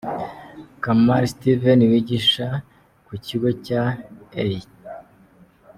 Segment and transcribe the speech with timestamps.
[0.83, 2.47] Kamali Steve wigisha
[3.05, 3.83] ku kigo cya
[4.45, 4.45] E.